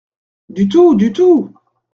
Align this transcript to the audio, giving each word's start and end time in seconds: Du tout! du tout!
Du 0.49 0.67
tout! 0.67 0.95
du 0.95 1.13
tout! 1.13 1.53